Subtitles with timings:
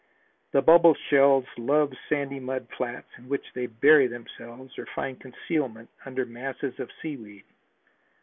[0.51, 5.91] The bubble shells love sandy mud flats in which they bury themselves or find concealment
[6.07, 7.45] under masses of sea weed.